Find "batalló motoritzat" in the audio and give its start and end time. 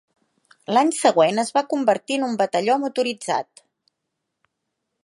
2.41-3.65